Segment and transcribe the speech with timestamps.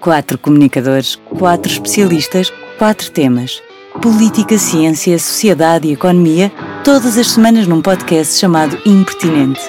[0.00, 3.62] Quatro comunicadores, quatro especialistas, quatro temas.
[4.02, 6.50] Política, ciência, sociedade e economia,
[6.84, 9.60] todas as semanas num podcast chamado Impertinente.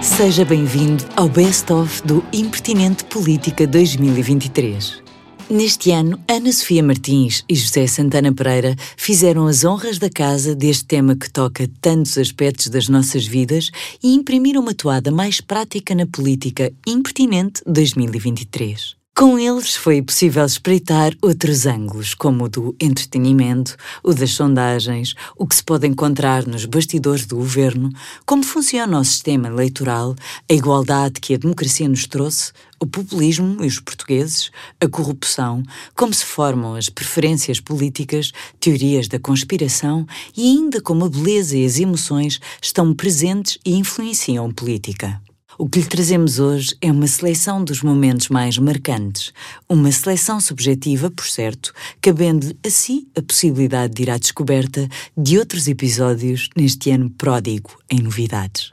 [0.00, 5.03] Seja bem-vindo ao Best of do Impertinente Política 2023.
[5.50, 10.86] Neste ano, Ana Sofia Martins e José Santana Pereira fizeram as honras da casa deste
[10.86, 13.70] tema que toca tantos aspectos das nossas vidas
[14.02, 19.03] e imprimiram uma toada mais prática na política Impertinente 2023.
[19.16, 25.46] Com eles foi possível espreitar outros ângulos, como o do entretenimento, o das sondagens, o
[25.46, 27.90] que se pode encontrar nos bastidores do governo,
[28.26, 30.16] como funciona o sistema eleitoral,
[30.50, 32.50] a igualdade que a democracia nos trouxe,
[32.80, 34.50] o populismo e os portugueses,
[34.80, 35.62] a corrupção,
[35.94, 40.04] como se formam as preferências políticas, teorias da conspiração
[40.36, 45.22] e ainda como a beleza e as emoções estão presentes e influenciam política.
[45.56, 49.32] O que lhe trazemos hoje é uma seleção dos momentos mais marcantes,
[49.68, 55.38] uma seleção subjetiva, por certo, cabendo a si a possibilidade de ir à descoberta de
[55.38, 58.72] outros episódios neste ano pródigo em novidades.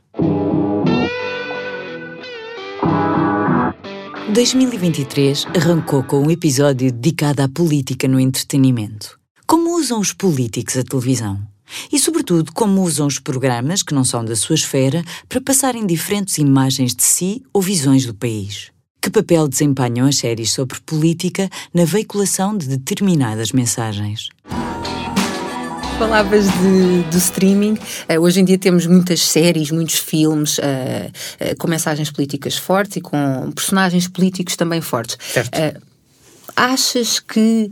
[4.33, 9.19] 2023 arrancou com um episódio dedicado à política no entretenimento.
[9.45, 11.50] Como usam os políticos a televisão?
[11.91, 16.37] E, sobretudo, como usam os programas que não são da sua esfera para passarem diferentes
[16.37, 18.71] imagens de si ou visões do país.
[19.01, 24.29] Que papel desempenham as séries sobre política na veiculação de determinadas mensagens?
[25.97, 27.73] Falavas de, do streaming.
[27.73, 32.97] Uh, hoje em dia temos muitas séries, muitos filmes uh, uh, com mensagens políticas fortes
[32.97, 35.17] e com personagens políticos também fortes.
[36.55, 37.71] achas que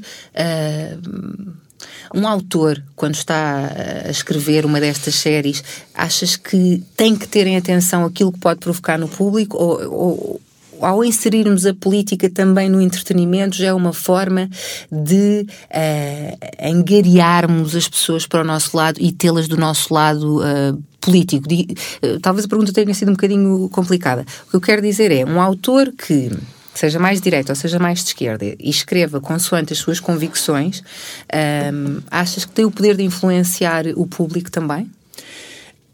[2.13, 3.71] um autor, quando está
[4.05, 5.63] a escrever uma destas séries,
[5.93, 10.41] achas que tem que ter em atenção aquilo que pode provocar no público ou, ou
[10.81, 14.49] ao inserirmos a política também no entretenimento, já é uma forma
[14.91, 20.81] de uh, angariarmos as pessoas para o nosso lado e tê-las do nosso lado uh,
[21.01, 21.47] político.
[21.51, 24.25] uh, talvez a pergunta tenha sido um bocadinho complicada.
[24.47, 26.31] O que eu quero dizer é, um autor que
[26.79, 30.81] seja mais direito ou seja mais de esquerda, e escreva consoante as suas convicções,
[31.73, 34.89] um, achas que tem o poder de influenciar o público também?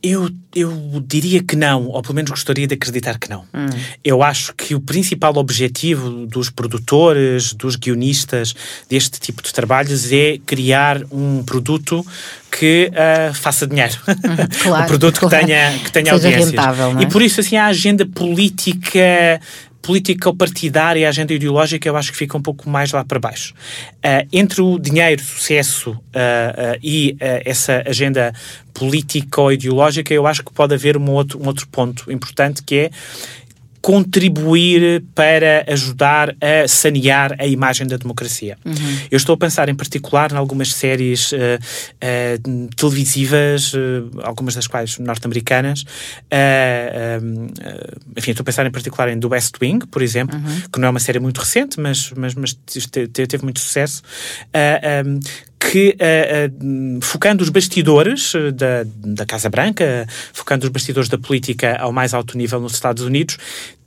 [0.03, 3.41] Eu, eu diria que não, ou pelo menos gostaria de acreditar que não.
[3.51, 3.65] Hum.
[4.03, 8.53] Eu acho que o principal objetivo dos produtores, dos guionistas
[8.87, 12.05] deste tipo de trabalhos é criar um produto
[12.51, 13.97] que uh, faça dinheiro.
[14.61, 15.35] Claro, um produto claro.
[15.35, 16.49] que tenha, que tenha audiências.
[16.51, 17.03] Rentável, é?
[17.03, 19.39] E por isso, assim, a agenda política
[19.85, 23.19] política partidária e a agenda ideológica eu acho que fica um pouco mais lá para
[23.19, 23.53] baixo.
[23.97, 28.33] Uh, entre o dinheiro, sucesso uh, uh, e essa agenda
[28.73, 32.75] política ou ideológica, eu acho que pode haver um outro, um outro ponto importante que
[32.75, 32.89] é
[33.85, 38.57] contribuir para ajudar a sanear a imagem da democracia.
[38.65, 38.73] Uhum.
[39.11, 44.65] Eu estou a pensar em particular em algumas séries uh, uh, televisivas, uh, algumas das
[44.65, 45.85] quais norte-americanas.
[48.17, 50.61] enfim, estou a pensar em particular em The West Wing, por exemplo, uhum.
[50.73, 52.57] que não é uma série muito recente, mas, mas, mas
[53.13, 54.01] teve muito sucesso.
[55.05, 55.19] Um,
[55.59, 61.77] que, uh, uh, focando os bastidores da, da Casa Branca, focando os bastidores da política
[61.77, 63.37] ao mais alto nível nos Estados Unidos,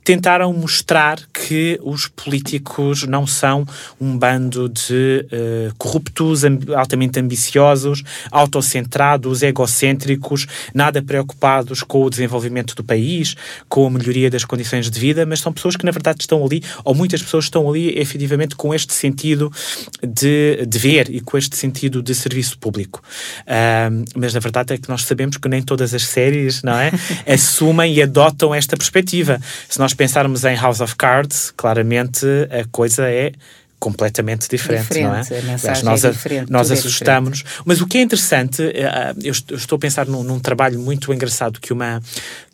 [0.09, 3.63] tentaram mostrar que os políticos não são
[4.01, 6.41] um bando de uh, corruptos,
[6.75, 13.35] altamente ambiciosos, autocentrados, egocêntricos, nada preocupados com o desenvolvimento do país,
[13.67, 16.63] com a melhoria das condições de vida, mas são pessoas que na verdade estão ali,
[16.83, 19.53] ou muitas pessoas estão ali efetivamente com este sentido
[20.01, 22.99] de dever e com este sentido de serviço público.
[23.41, 26.91] Uh, mas na verdade é que nós sabemos que nem todas as séries, não é,
[27.31, 29.39] assumem e adotam esta perspectiva.
[29.69, 33.33] Se nós pensarmos em House of Cards, claramente a coisa é
[33.77, 35.57] completamente diferente, diferente, não é?
[35.61, 37.43] Mas nós, é diferente, nós assustamos-nos.
[37.65, 41.13] Mas o que é interessante, eh, eh, eu estou a pensar num, num trabalho muito
[41.13, 42.01] engraçado que uma,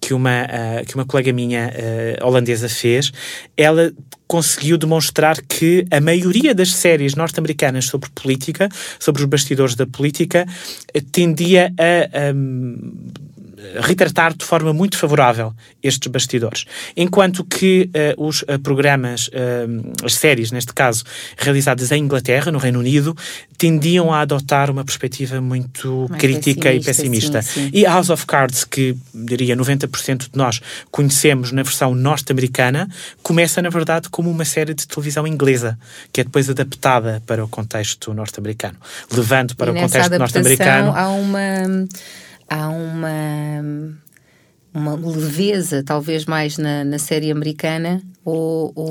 [0.02, 3.12] que uma, uh, que uma colega minha uh, holandesa fez.
[3.56, 3.94] Ela
[4.28, 8.70] conseguiu demonstrar que a maioria das séries norte-americanas sobre política,
[9.00, 10.48] sobre os bastidores da política,
[11.12, 13.35] tendia a, a
[13.82, 16.66] retratar de forma muito favorável estes bastidores.
[16.96, 21.04] Enquanto que uh, os uh, programas, uh, as séries, neste caso,
[21.38, 23.16] realizadas em Inglaterra, no Reino Unido,
[23.58, 27.42] tendiam a adotar uma perspectiva muito Mais crítica e pessimista.
[27.42, 27.70] Sim, sim.
[27.74, 30.62] E House of Cards, que diria 90% de nós
[30.92, 32.90] conhecemos na versão norte-americana,
[33.24, 35.78] começa, na verdade, como uma série de televisão inglesa,
[36.12, 38.78] que é depois adaptada para o contexto norte-americano.
[39.12, 40.94] Levando para e o contexto norte-americano.
[40.96, 41.88] Há uma
[42.50, 43.98] há uma,
[44.74, 48.90] uma leveza, talvez mais na, na série americana, ou, ou,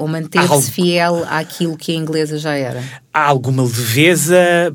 [0.00, 0.60] ou manter-se Algo...
[0.60, 2.82] fiel àquilo que a inglesa já era?
[3.14, 4.74] Há alguma leveza,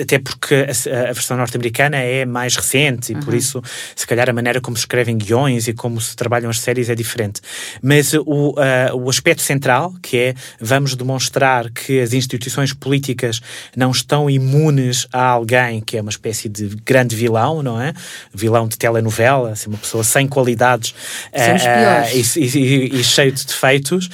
[0.00, 3.20] até porque a, a versão norte-americana é mais recente e uhum.
[3.20, 3.62] por isso,
[3.94, 6.94] se calhar, a maneira como se escrevem guiões e como se trabalham as séries é
[6.94, 7.42] diferente.
[7.82, 8.22] Mas o,
[8.52, 8.54] uh,
[8.94, 13.42] o aspecto central, que é vamos demonstrar que as instituições políticas
[13.76, 17.92] não estão imunes a alguém que é uma espécie de grande vilão, não é?
[18.32, 23.46] Vilão de telenovela, assim, uma pessoa sem qualidades uh, uh, e, e, e, cheio de
[23.46, 24.08] defeitos.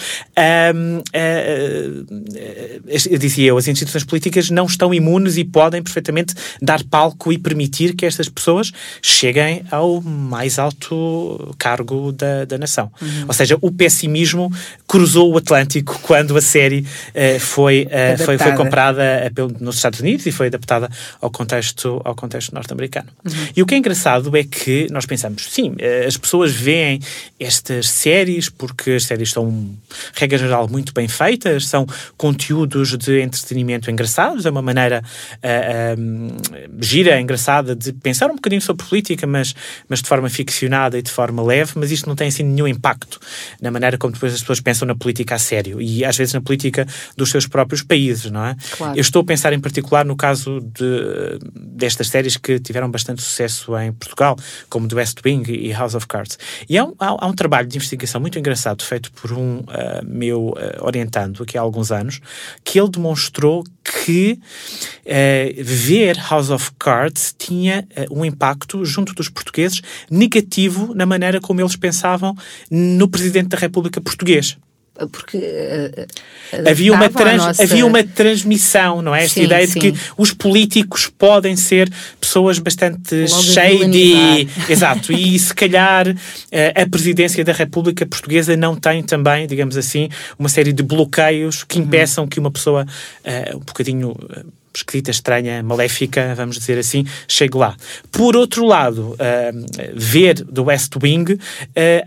[0.74, 1.02] Um,
[3.10, 7.38] eu dizia eu, as instituições políticas não estão imunes e podem perfeitamente dar palco e
[7.38, 12.90] permitir que estas pessoas cheguem ao mais alto cargo da, da nação.
[13.00, 13.24] Uhum.
[13.28, 14.52] Ou seja, o pessimismo
[14.86, 17.88] cruzou o Atlântico quando a série uh, foi,
[18.24, 19.02] foi, foi comprada
[19.38, 23.08] uh, nos Estados Unidos e foi adaptada ao contexto, ao contexto norte-americano.
[23.24, 23.32] Uhum.
[23.56, 25.74] E o que é engraçado é que nós pensamos, sim,
[26.06, 27.00] as pessoas veem
[27.38, 29.76] estas séries porque as séries são,
[30.14, 35.02] regra geral, muito bem feitas, são conteúdos de entretenimento engraçados, é uma maneira
[35.36, 36.28] uh, um,
[36.80, 39.54] gira, engraçada de pensar um bocadinho sobre política, mas,
[39.88, 43.18] mas de forma ficcionada e de forma leve, mas isto não tem assim nenhum impacto
[43.60, 46.40] na maneira como depois as pessoas pensam na política a sério e às vezes na
[46.40, 48.56] política dos seus próprios países, não é?
[48.76, 48.96] Claro.
[48.96, 53.76] Eu estou a pensar em particular no caso de, destas séries que tiveram bastante sucesso
[53.78, 54.36] em Portugal,
[54.68, 56.38] como The West Wing e House of Cards.
[56.68, 59.64] E há um, há, há um trabalho de investigação muito engraçado feito por um uh,
[60.04, 60.54] meu uh,
[60.84, 62.20] orientando aqui há alguns anos,
[62.62, 64.38] que ele demonstrou que
[65.06, 69.80] uh, ver House of Cards tinha um impacto junto dos portugueses
[70.10, 72.36] negativo na maneira como eles pensavam
[72.70, 74.58] no Presidente da República português
[75.10, 77.62] porque uh, havia uma, trans, nossa...
[77.62, 79.24] havia uma transmissão, não é?
[79.24, 79.78] Esta sim, ideia sim.
[79.78, 81.90] de que os políticos podem ser
[82.20, 86.16] pessoas bastante shady, exato, e se calhar uh,
[86.74, 90.08] a presidência da República Portuguesa não tem também, digamos assim,
[90.38, 91.84] uma série de bloqueios que uhum.
[91.84, 92.28] impeçam uhum.
[92.28, 94.14] que uma pessoa uh, um bocadinho
[94.74, 97.76] escrita estranha, maléfica, vamos dizer assim, chegue lá.
[98.10, 99.16] Por outro lado, uh,
[99.94, 101.38] ver do West Wing uh,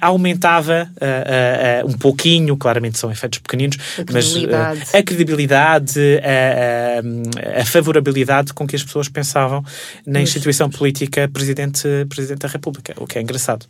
[0.01, 4.35] aumentava uh, um pouquinho, claramente são efeitos pequeninos, a mas
[4.93, 9.63] a credibilidade, a, a, favorabilidade com que as pessoas pensavam
[10.05, 13.65] na instituição política presidente, presidente da República, o que é engraçado.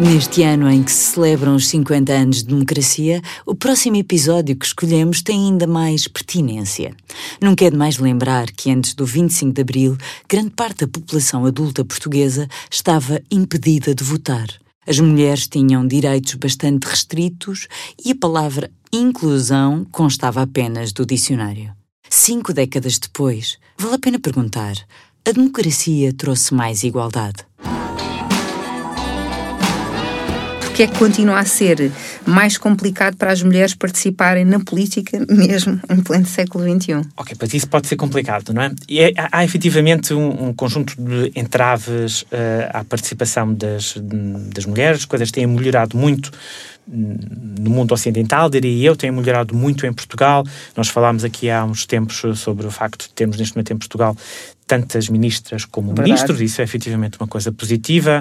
[0.00, 4.64] Neste ano em que se celebram os 50 anos de democracia, o próximo episódio que
[4.64, 6.94] escolhemos tem ainda mais pertinência.
[7.42, 9.98] Nunca é demais lembrar que antes do 25 de abril,
[10.28, 14.46] grande parte da população adulta portuguesa estava impedida de votar.
[14.86, 17.66] As mulheres tinham direitos bastante restritos
[18.02, 21.72] e a palavra inclusão constava apenas do dicionário.
[22.08, 24.76] Cinco décadas depois, vale a pena perguntar:
[25.26, 27.48] a democracia trouxe mais igualdade?
[30.78, 31.90] Que é que continua a ser
[32.24, 37.04] mais complicado para as mulheres participarem na política, mesmo em pleno século XXI?
[37.16, 38.70] Ok, mas isso pode ser complicado, não é?
[38.88, 42.26] E é, há, há efetivamente um, um, conjunto de entraves uh,
[42.72, 43.96] à participação das,
[44.54, 46.30] das mulheres, as coisas têm melhorado muito
[46.90, 50.44] no mundo ocidental, diria eu, tem melhorado muito em Portugal.
[50.76, 54.16] Nós falámos aqui há uns tempos sobre o facto de termos neste momento em Portugal
[54.68, 56.10] tantas ministras como Verdade.
[56.10, 58.20] ministros, isso é efetivamente uma coisa positiva.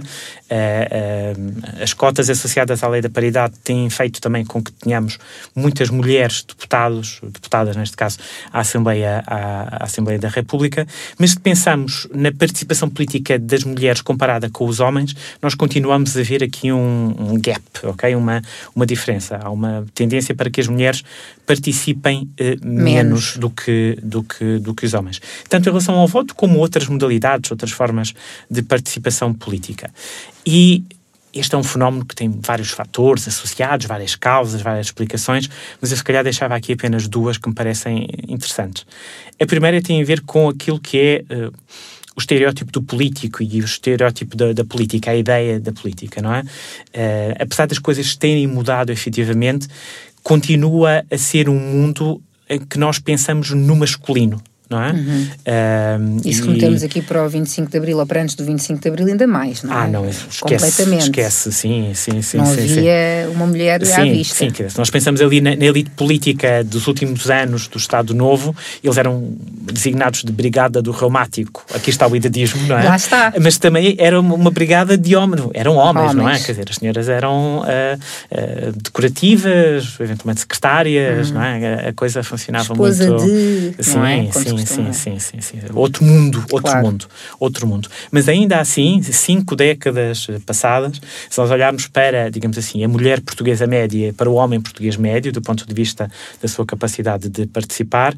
[0.49, 5.19] Uh, uh, as cotas associadas à lei da paridade têm feito também com que tenhamos
[5.53, 8.17] muitas mulheres deputados, deputadas neste caso,
[8.51, 10.87] à Assembleia, à, à Assembleia da República,
[11.19, 16.23] mas se pensamos na participação política das mulheres comparada com os homens, nós continuamos a
[16.23, 18.15] ver aqui um, um gap, ok?
[18.15, 18.41] Uma,
[18.75, 19.39] uma diferença.
[19.41, 21.03] Há uma tendência para que as mulheres
[21.45, 25.21] participem uh, menos, menos do, que, do, que, do que os homens.
[25.49, 28.13] Tanto em relação ao voto, como outras modalidades, outras formas
[28.49, 29.91] de participação política.
[30.45, 30.83] E
[31.33, 35.49] este é um fenómeno que tem vários fatores associados, várias causas, várias explicações,
[35.79, 38.85] mas eu se calhar deixava aqui apenas duas que me parecem interessantes.
[39.39, 41.53] A primeira tem a ver com aquilo que é uh,
[42.17, 46.33] o estereótipo do político e o estereótipo da, da, política, a ideia da política, não
[46.33, 46.41] é?
[46.41, 49.67] Uh, apesar das coisas terem mudado efetivamente,
[50.23, 52.19] continua a ser um mundo
[52.49, 54.91] em que nós pensamos no masculino, não é?
[54.91, 55.27] Uhum.
[55.99, 58.81] Um, e se remetemos aqui para o 25 de Abril ou para antes do 25
[58.81, 59.77] de Abril, ainda mais, não é?
[59.77, 61.03] Ah, não, esquece, Completamente.
[61.03, 62.37] esquece, sim, sim, sim.
[62.37, 63.35] Não sim, havia sim.
[63.35, 64.35] uma mulher sim, à vista.
[64.35, 68.55] Sim, se nós pensamos ali na, na, elite política dos últimos anos do Estado Novo,
[68.83, 69.33] eles eram
[69.71, 71.65] designados de Brigada do Reumático.
[71.73, 72.83] Aqui está o idadismo, não é?
[72.83, 73.33] Lá está.
[73.41, 76.15] Mas também era uma brigada de homens, eram homens, homens.
[76.15, 76.39] não é?
[76.39, 81.35] Quer dizer, as senhoras eram uh, uh, decorativas, eventualmente secretárias, uhum.
[81.35, 81.89] não é?
[81.89, 83.25] A, coisa funcionava Esposa muito...
[83.25, 83.83] de...
[83.83, 84.31] Sim, não é?
[84.31, 85.59] sim, sim, sim, sim, sim, sim.
[85.73, 86.85] Outro mundo, outro claro.
[86.85, 87.05] mundo,
[87.39, 87.89] outro mundo.
[88.11, 90.99] Mas ainda assim, cinco décadas passadas,
[91.29, 95.31] se nós olharmos para, digamos assim, a mulher portuguesa média para o homem português médio,
[95.31, 96.09] do ponto de vista
[96.41, 98.15] da sua capacidade de participar,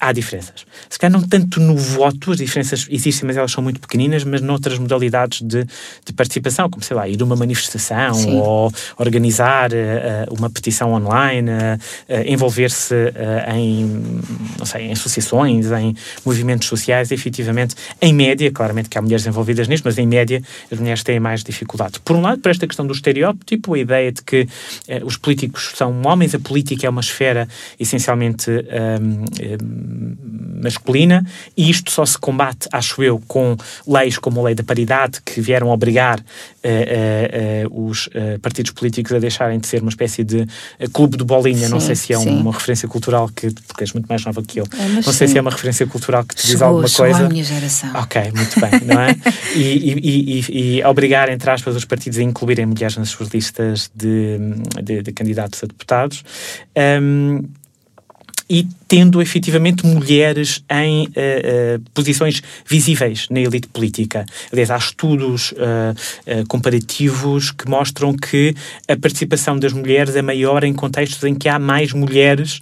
[0.00, 0.66] há diferenças.
[0.88, 4.40] Se calhar não tanto no voto, as diferenças existem, mas elas são muito pequeninas, mas
[4.40, 5.64] noutras modalidades de,
[6.04, 8.36] de participação, como, sei lá, ir a uma manifestação Sim.
[8.38, 14.20] ou organizar uh, uma petição online, uh, envolver-se uh, em,
[14.58, 19.68] não sei, em associações, em movimentos sociais, efetivamente, em média, claramente que há mulheres envolvidas
[19.68, 22.00] nisto, mas em média as mulheres têm mais dificuldade.
[22.00, 24.48] Por um lado, por esta questão do estereótipo, a ideia de que
[25.04, 27.48] os políticos são homens, a política é uma esfera
[27.78, 29.73] essencialmente um,
[30.62, 31.24] masculina,
[31.56, 35.40] e isto só se combate, acho eu, com leis como a lei da paridade, que
[35.40, 38.08] vieram obrigar uh, uh, uh, os
[38.40, 40.46] partidos políticos a deixarem de ser uma espécie de
[40.92, 41.66] clube de bolinha.
[41.66, 42.40] Sim, não sei se é sim.
[42.40, 45.12] uma referência cultural que, porque és muito mais nova que eu, é, não sim.
[45.12, 47.28] sei se é uma referência cultural que te diz alguma coisa.
[47.28, 47.90] minha geração.
[47.94, 49.16] Ok, muito bem, não é?
[49.54, 53.90] e, e, e, e, obrigar, entre aspas, os partidos a incluírem mulheres nas suas listas
[53.94, 54.38] de,
[54.82, 56.24] de, de candidatos a deputados.
[56.76, 57.42] Um,
[58.54, 64.24] e tendo efetivamente mulheres em uh, uh, posições visíveis na elite política.
[64.52, 68.54] Aliás, há estudos uh, comparativos que mostram que
[68.86, 72.60] a participação das mulheres é maior em contextos em que há mais mulheres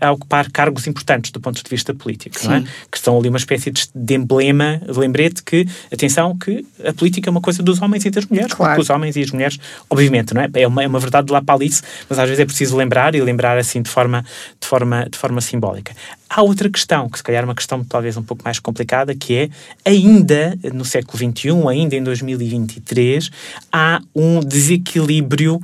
[0.00, 2.64] a ocupar cargos importantes do ponto de vista político, não é?
[2.90, 7.30] que estão ali uma espécie de, emblema, de lembrete que, atenção, que a política é
[7.30, 8.72] uma coisa dos homens e das mulheres, claro.
[8.72, 10.48] porque os homens e as mulheres, obviamente, não é?
[10.54, 13.14] É uma, é uma verdade de lá para Alice, mas às vezes é preciso lembrar
[13.14, 14.24] e lembrar assim de forma,
[14.60, 15.94] de forma, de forma simbólica.
[16.34, 19.36] Há outra questão, que se calhar é uma questão talvez um pouco mais complicada, que
[19.36, 19.50] é,
[19.84, 23.30] ainda no século XXI, ainda em 2023,
[23.70, 25.60] há um desequilíbrio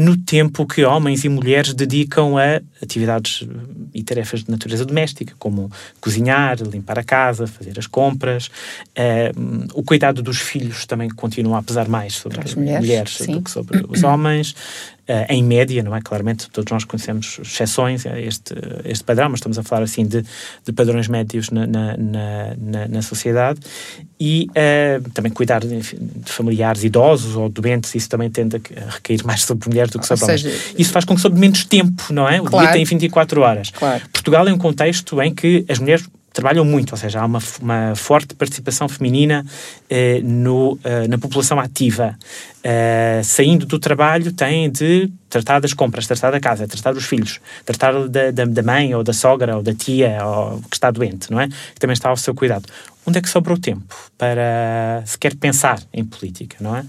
[0.00, 3.46] no tempo que homens e mulheres dedicam a atividades
[3.94, 5.70] e tarefas de natureza doméstica, como
[6.00, 8.48] cozinhar, limpar a casa, fazer as compras.
[8.96, 13.42] Uh, o cuidado dos filhos também continua a pesar mais sobre as mulheres, mulheres do
[13.42, 14.54] que sobre os homens.
[15.08, 16.02] Uh, em média, não é?
[16.02, 18.52] Claramente, todos nós conhecemos exceções a este,
[18.84, 20.24] este padrão, mas estamos a falar assim de,
[20.64, 23.60] de padrões médios na, na, na, na sociedade.
[24.20, 29.24] E uh, também cuidar de, de, familiares idosos ou doentes, isso também tende a recair
[29.24, 30.44] mais sobre mulheres do que sobre homens.
[30.76, 32.40] Isso faz com que sobre menos tempo, não é?
[32.40, 32.66] O claro.
[32.66, 33.70] dia tem 24 horas.
[33.70, 34.02] Claro.
[34.12, 36.04] Portugal é um contexto em que as mulheres
[36.38, 39.44] trabalham muito, ou seja, há uma, uma forte participação feminina
[39.90, 42.16] eh, no, eh, na população ativa.
[42.62, 47.40] Eh, saindo do trabalho, têm de tratar das compras, tratar da casa, tratar dos filhos,
[47.64, 51.28] tratar da, da, da mãe ou da sogra ou da tia ou, que está doente,
[51.28, 51.48] não é?
[51.48, 52.66] Que também está ao seu cuidado.
[53.04, 56.84] Onde é que sobrou tempo para sequer pensar em política, não é?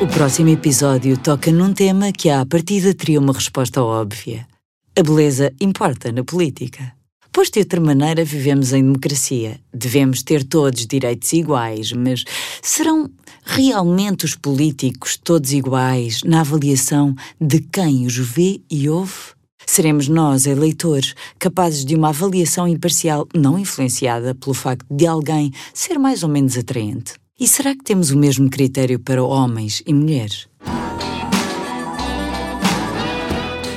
[0.00, 4.57] O próximo episódio toca num tema que à partida teria uma resposta óbvia
[4.98, 6.92] a beleza importa na política.
[7.32, 9.60] Pois de outra maneira vivemos em democracia.
[9.72, 12.24] Devemos ter todos direitos iguais, mas
[12.60, 13.08] serão
[13.44, 19.36] realmente os políticos todos iguais na avaliação de quem os vê e ouve?
[19.64, 25.96] Seremos nós, eleitores, capazes de uma avaliação imparcial não influenciada pelo facto de alguém ser
[25.96, 27.12] mais ou menos atraente?
[27.38, 30.48] E será que temos o mesmo critério para homens e mulheres?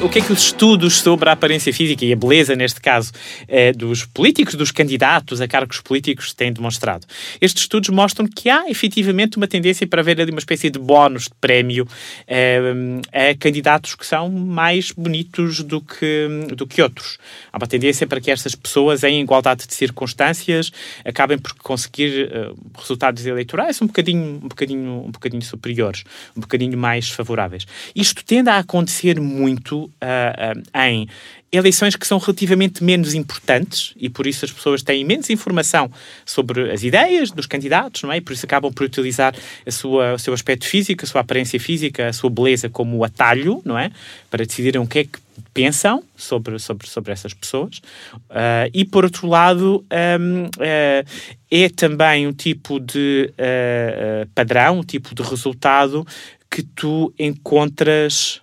[0.02, 3.12] O que é que os estudos sobre a aparência física e a beleza, neste caso,
[3.48, 7.06] eh, dos políticos, dos candidatos a cargos políticos, têm demonstrado?
[7.40, 11.26] Estes estudos mostram que há efetivamente uma tendência para haver ali uma espécie de bónus
[11.26, 11.88] de prémio
[12.28, 12.60] eh,
[13.14, 17.20] a candidatos que são mais bonitos do que, do que outros.
[17.54, 20.72] Há uma tendência para que estas pessoas, em igualdade de circunstâncias,
[21.06, 26.04] acabem por conseguir uh, resultados eleitorais um bocadinho, um, bocadinho, um bocadinho superiores,
[26.36, 27.68] um bocadinho mais favoráveis.
[27.96, 31.08] Isto tende a acontecer muito uh, em
[31.52, 35.92] eleições que são relativamente menos importantes e por isso as pessoas têm menos informação
[36.26, 38.18] sobre as ideias dos candidatos, não é?
[38.18, 41.60] E por isso acabam por utilizar a sua, o seu aspecto físico, a sua aparência
[41.60, 43.92] física, a sua beleza como atalho, não é?
[44.30, 45.20] Para decidirem o que é que
[45.54, 47.80] pensam sobre, sobre, sobre essas pessoas.
[48.30, 49.86] Uh, e por outro lado,
[50.20, 51.06] um, uh,
[51.50, 56.06] é também um tipo de uh, padrão, um tipo de resultado
[56.50, 58.42] que tu encontras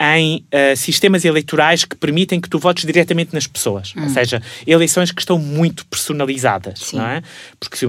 [0.00, 3.92] em uh, sistemas eleitorais que permitem que tu votes diretamente nas pessoas.
[3.94, 4.04] Hum.
[4.04, 6.96] Ou seja, eleições que estão muito personalizadas, Sim.
[6.96, 7.22] não é?
[7.58, 7.86] Porque se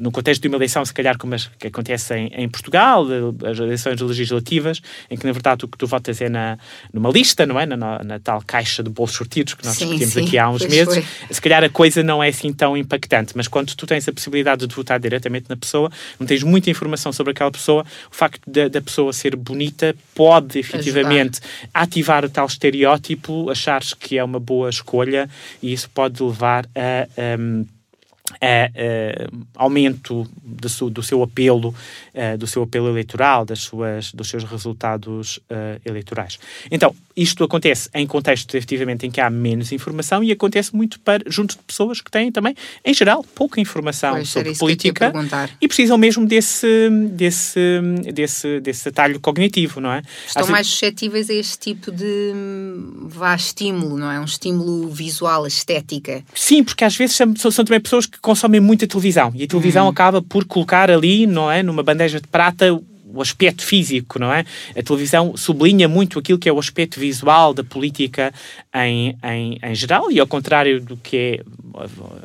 [0.00, 3.06] no contexto de uma eleição, se calhar como as que acontece em, Portugal,
[3.44, 4.80] as eleições legislativas,
[5.10, 6.58] em que na verdade o que tu votas é na,
[6.90, 7.66] numa lista, não é?
[7.66, 10.48] Na, na, na tal caixa de bolsos sortidos que nós sim, discutimos sim, aqui há
[10.48, 11.04] uns meses.
[11.04, 11.34] Foi.
[11.34, 14.66] Se calhar a coisa não é assim tão impactante, mas quando tu tens a possibilidade
[14.66, 18.80] de votar diretamente na pessoa, não tens muita informação sobre aquela pessoa, o facto da
[18.80, 21.68] pessoa ser bonita pode efetivamente Ajudar.
[21.74, 25.28] ativar o tal estereótipo, achares que é uma boa escolha
[25.62, 27.36] e isso pode levar a.
[27.38, 27.66] Um,
[28.40, 31.74] é, é, aumento do, do, seu apelo,
[32.12, 36.38] é, do seu apelo eleitoral, das suas, dos seus resultados uh, eleitorais.
[36.70, 41.22] Então, isto acontece em contextos, efetivamente, em que há menos informação e acontece muito para,
[41.26, 45.12] junto de pessoas que têm também, em geral, pouca informação pois, sobre política
[45.60, 47.60] e precisam mesmo desse, desse,
[48.14, 50.02] desse, desse atalho cognitivo, não é?
[50.26, 52.32] Estão mais suscetíveis a este tipo de
[53.02, 54.20] vá estímulo, não é?
[54.20, 56.24] Um estímulo visual, estética.
[56.34, 59.84] Sim, porque às vezes são, são também pessoas que consomem muita televisão e a televisão
[59.84, 59.90] uhum.
[59.90, 62.66] acaba por colocar ali, não é, numa bandeja de prata
[63.12, 64.44] o aspecto físico, não é?
[64.76, 68.32] A televisão sublinha muito aquilo que é o aspecto visual da política
[68.74, 71.44] em, em, em geral e ao contrário do que é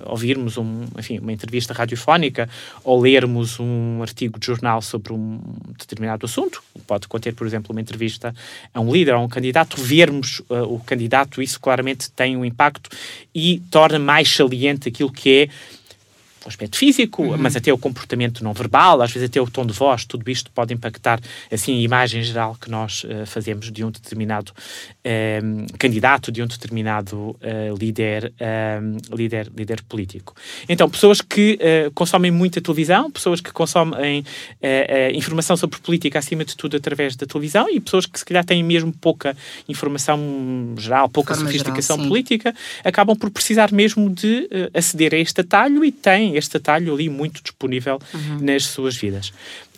[0.05, 2.49] ouvirmos um, enfim, uma entrevista radiofónica
[2.83, 5.39] ou lermos um artigo de jornal sobre um
[5.77, 8.33] determinado assunto, pode conter, por exemplo, uma entrevista
[8.73, 12.89] a um líder, a um candidato, vermos uh, o candidato, isso claramente tem um impacto
[13.33, 15.49] e torna mais saliente aquilo que é
[16.45, 17.37] o aspecto físico, uhum.
[17.37, 20.51] mas até o comportamento não verbal, às vezes até o tom de voz, tudo isto
[20.51, 21.19] pode impactar
[21.51, 26.47] assim a imagem geral que nós uh, fazemos de um determinado uh, candidato, de um
[26.47, 30.35] determinado uh, líder, ehm, líder, líder político.
[30.69, 34.23] Então, pessoas que eh, consomem muita televisão, pessoas que consomem
[35.13, 38.63] informação sobre política acima de tudo através da televisão e pessoas que se calhar têm
[38.63, 39.35] mesmo pouca
[39.67, 45.83] informação geral, pouca sofisticação geral, política, acabam por precisar mesmo de aceder a este atalho
[45.83, 48.39] e têm este atalho ali muito disponível uhum.
[48.41, 49.31] nas suas vidas.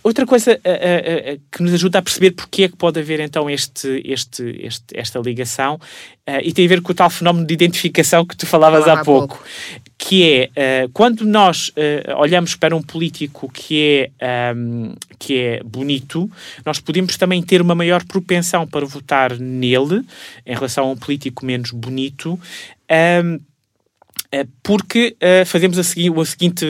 [0.08, 3.20] Outra coisa uh, uh, uh, que nos ajuda a perceber porque é que pode haver
[3.20, 5.78] então este, este, este esta ligação
[6.44, 9.04] e tem a ver com o tal fenómeno de identificação que tu falavas há, há
[9.04, 9.46] pouco, pouco,
[9.98, 11.72] que é quando nós
[12.18, 16.30] olhamos para um político que é, um, que é bonito,
[16.66, 20.04] nós podemos também ter uma maior propensão para votar nele
[20.46, 22.34] em relação a um político menos bonito.
[22.34, 22.40] Um,
[22.90, 23.40] eh,
[24.62, 26.66] porque uh, fazemos segui o seguinte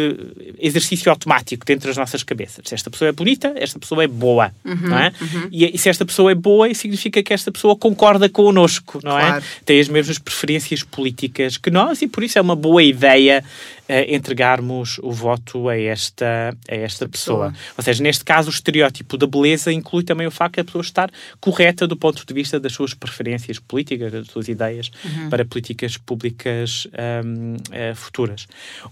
[0.59, 2.63] exercício automático dentro das nossas cabeças.
[2.65, 5.11] Se esta pessoa é bonita, esta pessoa é boa, uhum, não é?
[5.19, 5.47] Uhum.
[5.51, 9.21] E, e, se esta pessoa é boa, significa que esta pessoa concorda connosco, não é?
[9.21, 9.43] claro.
[9.43, 9.63] é?
[9.65, 13.43] Tem as mesmas preferências políticas que nós e por isso é uma boa ideia
[13.89, 17.51] entregarmos o voto a esta, a esta pessoa.
[17.51, 17.73] pessoa.
[17.77, 20.81] Ou seja, neste caso, o estereótipo da beleza inclui também o facto de a pessoa
[20.81, 25.29] estar correta do ponto de vista das suas preferências políticas, das suas ideias uhum.
[25.29, 26.87] para políticas públicas
[27.25, 28.47] um, uh, eh, futuras.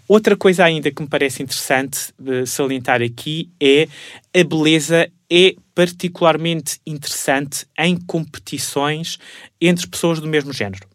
[0.08, 3.88] Outra coisa ainda que me parece interessante uh, salientar aqui é
[4.34, 9.18] a beleza é particularmente interessante em competições
[9.60, 10.88] entre pessoas do mesmo género.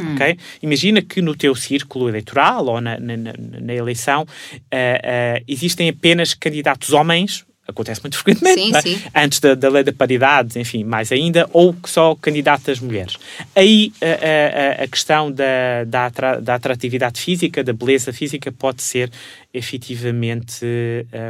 [0.00, 0.14] Hum.
[0.14, 0.38] Okay?
[0.62, 6.34] Imagina que no teu círculo eleitoral ou na, na, na eleição uh, uh, existem apenas
[6.34, 8.80] candidatos homens acontece muito frequentemente, sim, é?
[8.80, 9.02] sim.
[9.14, 13.18] antes da, da, lei da paridade, enfim, mais ainda, ou só candidatas mulheres.
[13.54, 16.08] Aí a, a, a questão da, da,
[16.40, 19.10] da, atratividade física, da beleza física, pode ser
[19.52, 20.64] efetivamente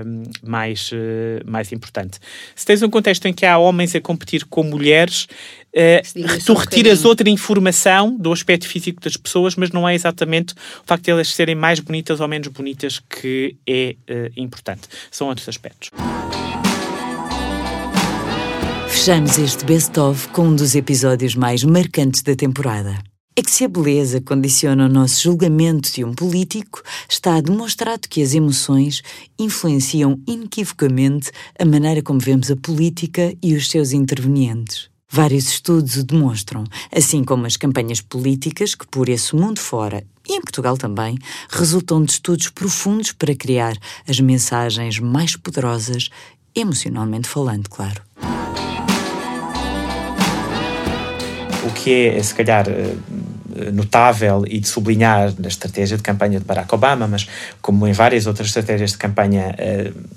[0.04, 2.18] um, mais, uh, mais importante.
[2.54, 5.28] Se tens um contexto em que há homens a competir com mulheres,
[5.74, 10.52] uh, tu retiras um outra informação do aspecto físico das pessoas, mas não é exatamente
[10.52, 14.82] o facto de elas serem mais bonitas ou menos bonitas que é uh, importante.
[15.10, 15.90] São outros aspectos.
[18.88, 22.98] Fechamos este best-of com um dos episódios mais marcantes da temporada
[23.38, 28.20] é que se a beleza condiciona o nosso julgamento de um político, está demonstrado que
[28.20, 29.00] as emoções
[29.38, 34.90] influenciam inequivocamente a maneira como vemos a política e os seus intervenientes.
[35.08, 40.34] Vários estudos o demonstram, assim como as campanhas políticas que, por esse mundo fora e
[40.34, 41.16] em Portugal também,
[41.48, 46.10] resultam de estudos profundos para criar as mensagens mais poderosas,
[46.56, 48.02] emocionalmente falando, claro.
[51.64, 52.96] O que é, se calhar, eh,
[53.72, 57.28] notável e de sublinhar na estratégia de campanha de Barack Obama, mas
[57.60, 60.08] como em várias outras estratégias de campanha, uh,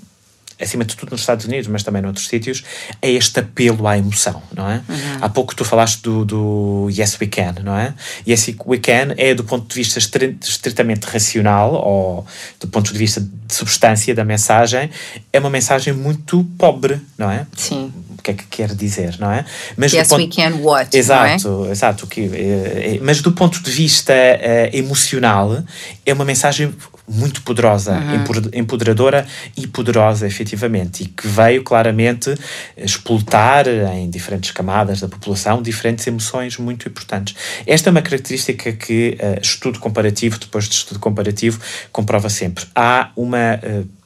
[0.60, 2.64] acima de tudo nos Estados Unidos, mas também noutros sítios,
[3.02, 4.76] é este apelo à emoção, não é?
[4.88, 5.18] Uhum.
[5.22, 7.94] Há pouco tu falaste do, do, Yes We Can, não é?
[8.28, 12.26] Yes We Can é do ponto de vista estritamente racional ou
[12.60, 14.90] do ponto de vista de substância da mensagem,
[15.34, 17.48] é uma mensagem muito pobre, não é?
[17.58, 17.92] Sim
[18.22, 19.44] o que é que quer dizer, não é?
[19.76, 20.22] Mas yes, ponto...
[20.22, 21.72] we can what, Exato, é?
[21.72, 22.08] exato.
[22.08, 25.64] Que, é, é, mas do ponto de vista uh, emocional,
[26.06, 26.74] é uma mensagem
[27.08, 28.42] muito poderosa, uhum.
[28.54, 32.34] empoderadora e poderosa, efetivamente, e que veio claramente
[32.78, 37.36] explotar em diferentes camadas da população diferentes emoções muito importantes.
[37.66, 41.60] Esta é uma característica que uh, estudo comparativo, depois de estudo comparativo,
[41.92, 42.66] comprova sempre.
[42.76, 44.01] Há uma uh,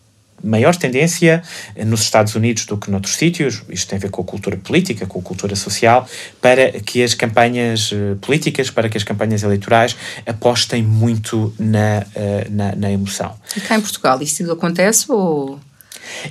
[0.46, 1.42] maior tendência
[1.86, 5.06] nos Estados Unidos do que noutros sítios, isto tem a ver com a cultura política,
[5.06, 6.08] com a cultura social,
[6.42, 12.48] para que as campanhas eh, políticas, para que as campanhas eleitorais apostem muito na, eh,
[12.50, 13.34] na, na emoção.
[13.56, 15.60] E cá em Portugal isso acontece ou...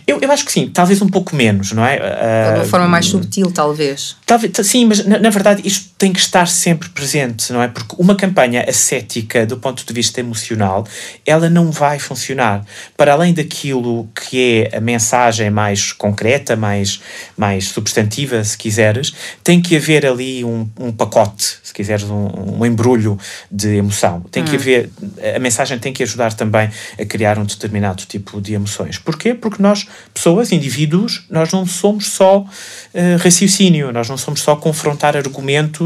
[0.07, 1.97] Eu, eu acho que sim, talvez um pouco menos, não é?
[1.97, 4.17] Uh, de uma forma mais subtil, talvez.
[4.25, 7.69] Talvez, sim, mas na, na, verdade isto tem que estar sempre presente, não é?
[7.69, 10.85] Porque uma campanha ascética, do ponto de vista emocional,
[11.25, 12.65] ela não vai funcionar.
[12.97, 17.01] Para além daquilo que é a mensagem mais concreta, mais,
[17.37, 22.67] mais substantiva, se quiseres, tem que haver ali um, um pacote, se quiseres, um, um
[22.67, 23.17] embrulho
[23.51, 24.21] de emoção.
[24.33, 24.47] Tem hum.
[24.47, 24.91] que haver,
[25.35, 28.99] a mensagem tem que ajudar também a criar um determinado tipo de emoções.
[28.99, 29.33] Porquê?
[29.33, 32.47] Porque nós, pessoas, indivíduos, nós não somos só uh,
[33.23, 35.84] raciocínio, nós não somos só confrontar argumentos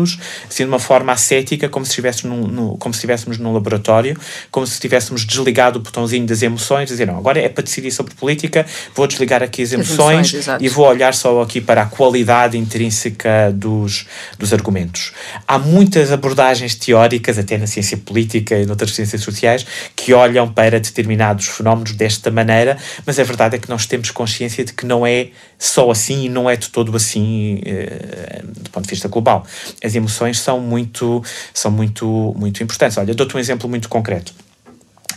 [0.48, 4.18] assim, de uma forma ascética, como se, estivéssemos num, no, como se estivéssemos num laboratório,
[4.50, 8.14] como se tivéssemos desligado o botãozinho das emoções, dizer, não, agora é para decidir sobre
[8.14, 11.86] política, vou desligar aqui as emoções, as emoções e vou olhar só aqui para a
[11.86, 14.06] qualidade intrínseca dos,
[14.38, 15.12] dos argumentos.
[15.46, 20.78] Há muitas abordagens teóricas, até na ciência política e noutras ciências sociais, que olham para
[20.80, 25.06] determinados fenómenos desta maneira, mas a verdade é que nós temos consciência de que não
[25.06, 29.46] é só assim e não é de todo assim uh, do ponto de vista global.
[29.88, 31.22] As emoções são muito,
[31.52, 32.96] são muito, muito importantes.
[32.98, 34.32] Olha, dou-te um exemplo muito concreto.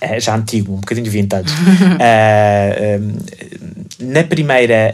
[0.02, 1.54] Uh, já antigo, um bocadinho vintage.
[1.54, 3.02] uh,
[4.04, 4.94] na primeira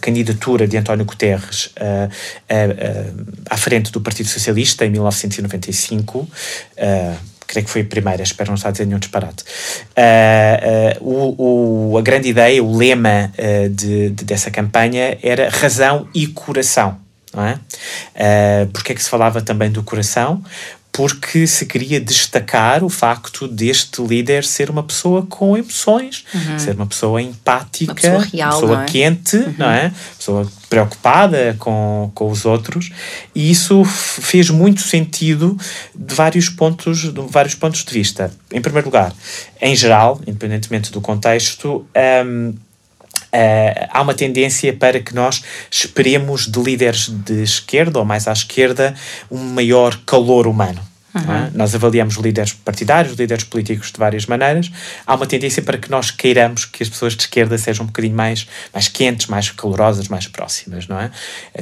[0.00, 6.28] candidatura de António Guterres uh, uh, uh, à frente do Partido Socialista em 1995,
[7.46, 9.44] creio que foi a primeira, espero não estar a dizer nenhum disparate.
[11.00, 13.32] O, o, a grande ideia, o lema
[13.72, 16.96] de, de, dessa campanha era razão e coração.
[17.34, 17.54] Não é?
[17.54, 20.42] Uh, porque é que se falava também do coração?
[20.92, 26.58] porque se queria destacar o facto deste líder ser uma pessoa com emoções, uhum.
[26.58, 28.86] ser uma pessoa empática, uma pessoa, real, pessoa é?
[28.86, 29.54] quente, uhum.
[29.56, 29.92] não é?
[30.16, 32.90] pessoa preocupada com, com os outros,
[33.34, 35.56] e isso fez muito sentido
[35.94, 38.32] de vários pontos de vários pontos de vista.
[38.52, 39.12] Em primeiro lugar,
[39.60, 41.86] em geral, independentemente do contexto,
[42.26, 42.54] um,
[43.32, 48.32] Uh, há uma tendência para que nós esperemos de líderes de esquerda ou mais à
[48.32, 48.94] esquerda
[49.30, 50.89] um maior calor humano.
[51.14, 51.34] Uhum.
[51.34, 51.50] É?
[51.54, 54.70] Nós avaliamos líderes partidários, líderes políticos de várias maneiras.
[55.06, 58.14] Há uma tendência para que nós queiramos que as pessoas de esquerda sejam um bocadinho
[58.14, 61.10] mais, mais quentes, mais calorosas, mais próximas, não é?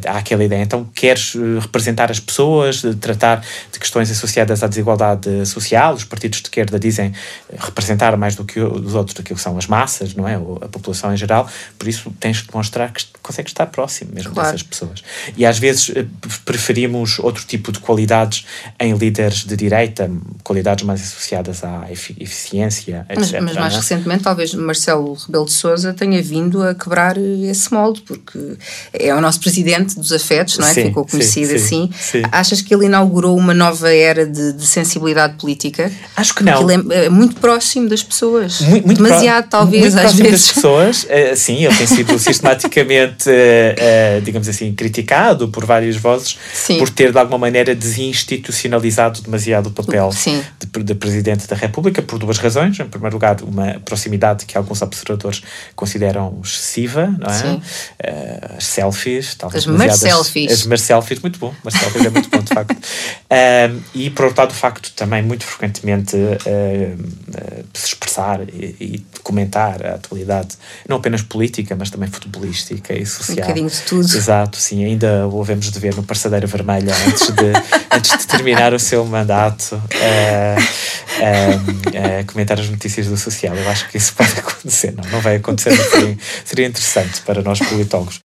[0.06, 0.62] Há aquela ideia.
[0.62, 5.94] Então, queres eh, representar as pessoas, tratar de questões associadas à desigualdade social.
[5.94, 7.12] Os partidos de esquerda dizem
[7.50, 10.34] eh, representar mais do que os outros, aquilo que são as massas, não é?
[10.34, 11.48] A população em geral.
[11.78, 14.52] Por isso, tens que demonstrar que consegues estar próximo mesmo claro.
[14.52, 15.02] dessas pessoas.
[15.36, 16.04] E às vezes eh,
[16.44, 18.46] preferimos outro tipo de qualidades
[18.78, 20.10] em líderes de direita,
[20.42, 23.18] qualidades mais associadas à eficiência, etc.
[23.18, 23.76] Mas, mas mais é?
[23.76, 28.56] recentemente, talvez Marcelo Rebelo de Sousa tenha vindo a quebrar esse molde, porque
[28.92, 30.72] é o nosso presidente dos afetos, não é?
[30.72, 31.90] Sim, Ficou conhecido sim, assim.
[31.98, 32.22] Sim.
[32.32, 35.90] Achas que ele inaugurou uma nova era de, de sensibilidade política?
[36.16, 36.68] Acho que não.
[36.70, 38.60] Ele é, é muito próximo das pessoas.
[38.60, 40.32] Muito, muito Demasiado, talvez, muito às vezes.
[40.32, 41.04] das pessoas.
[41.04, 46.38] Uh, sim, ele tem sido sistematicamente, uh, uh, digamos assim, criticado por várias vozes
[46.78, 52.18] por ter, de alguma maneira, desinstitucionalizado demasiado o papel de, de, Presidente da República por
[52.18, 52.80] duas razões.
[52.80, 55.42] Em primeiro lugar, uma proximidade que alguns observadores
[55.76, 57.54] consideram excessiva, não é?
[57.54, 60.52] Uh, as selfies, talvez as mer selfies.
[60.52, 62.76] As mer selfies, muito bom, mas selfies é muito bom, de facto.
[63.28, 69.06] Uh, e, por outro lado, o facto também, muito frequentemente, uh, se expressar e, e,
[69.22, 70.56] comentar a atualidade,
[70.88, 73.36] não apenas política, mas também futebolística e social.
[73.36, 74.04] Um bocadinho de tudo.
[74.04, 74.82] Exato, sim.
[74.82, 77.52] Ainda o havemos de ver no Passadeira Vermelha antes de,
[77.94, 83.54] antes de terminar o seu mandato uh, uh, uh, comentar as notícias do social.
[83.56, 84.94] Eu acho que isso pode acontecer.
[84.96, 88.20] Não, não vai acontecer, mas seria, seria interessante para nós politólogos.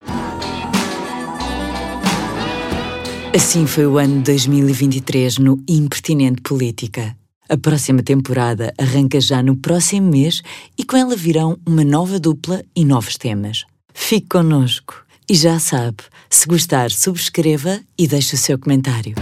[3.34, 7.15] Assim foi o ano 2023 no Impertinente Política.
[7.47, 10.41] A próxima temporada arranca já no próximo mês
[10.77, 13.65] e com ela virão uma nova dupla e novos temas.
[13.93, 19.15] Fique connosco e já sabe, se gostar, subscreva e deixe o seu comentário.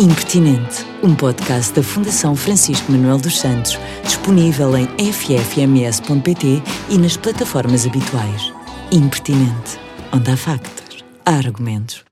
[0.00, 7.84] Impertinente, um podcast da Fundação Francisco Manuel dos Santos, disponível em ffms.pt e nas plataformas
[7.84, 8.52] habituais.
[8.92, 9.76] Impertinente.
[10.12, 12.07] Onde há factos, há argumentos.